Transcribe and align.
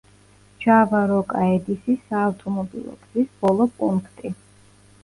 ჯავა–როკა–ედისის 0.63 2.01
საავტომობილო 2.09 2.99
გზის 3.05 3.31
ბოლო 3.45 3.71
პუნქტი. 3.79 4.35